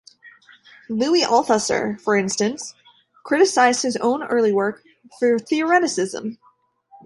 [0.89, 2.73] Louis Althusser, for instance,
[3.23, 4.81] criticized his own early work
[5.19, 6.39] for theoreticism.